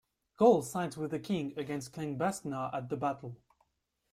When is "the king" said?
1.11-1.53